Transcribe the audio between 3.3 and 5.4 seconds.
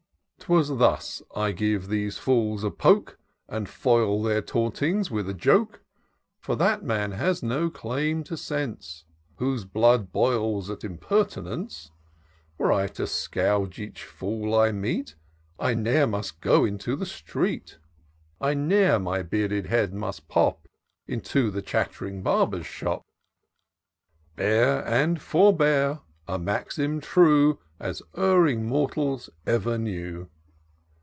And foil their tauntings with a